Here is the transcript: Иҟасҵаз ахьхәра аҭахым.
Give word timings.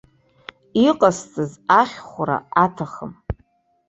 Иҟасҵаз 0.87 1.51
ахьхәра 1.81 2.37
аҭахым. 2.63 3.11